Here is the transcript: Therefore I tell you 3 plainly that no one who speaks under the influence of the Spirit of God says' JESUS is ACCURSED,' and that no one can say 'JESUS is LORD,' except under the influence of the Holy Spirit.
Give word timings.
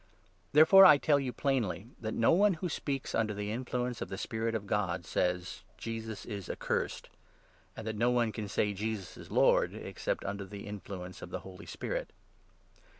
Therefore 0.51 0.83
I 0.83 0.97
tell 0.97 1.19
you 1.19 1.31
3 1.31 1.37
plainly 1.41 1.87
that 1.99 2.15
no 2.15 2.31
one 2.31 2.55
who 2.55 2.69
speaks 2.69 3.13
under 3.13 3.35
the 3.35 3.51
influence 3.51 4.01
of 4.01 4.09
the 4.09 4.17
Spirit 4.17 4.55
of 4.55 4.65
God 4.65 5.05
says' 5.05 5.61
JESUS 5.77 6.25
is 6.25 6.49
ACCURSED,' 6.49 7.07
and 7.77 7.85
that 7.85 7.95
no 7.95 8.09
one 8.09 8.31
can 8.31 8.47
say 8.47 8.73
'JESUS 8.73 9.15
is 9.15 9.29
LORD,' 9.29 9.75
except 9.75 10.25
under 10.25 10.43
the 10.45 10.65
influence 10.65 11.21
of 11.21 11.29
the 11.29 11.41
Holy 11.41 11.67
Spirit. 11.67 12.09